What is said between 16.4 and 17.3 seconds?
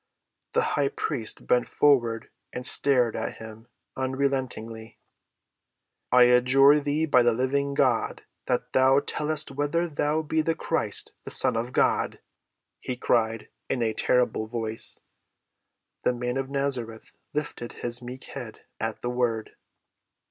Nazareth